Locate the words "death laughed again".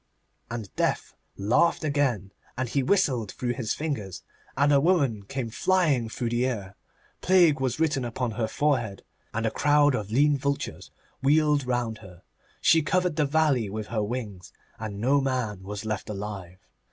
0.75-2.31